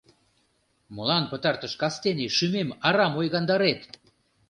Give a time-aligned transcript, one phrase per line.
[0.95, 3.81] —Молан пытартыш кастене шӱмем арам ойгандарет?